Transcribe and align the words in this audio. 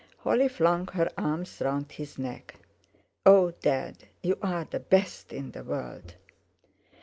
Holly 0.17 0.47
flung 0.49 0.87
her 0.93 1.11
arms 1.15 1.61
round 1.63 1.91
his 1.91 2.17
neck. 2.17 2.55
"Oh! 3.23 3.51
Dad, 3.61 4.05
you 4.23 4.35
are 4.41 4.65
the 4.65 4.79
best 4.79 5.31
in 5.31 5.51
the 5.51 5.63
world." 5.63 6.15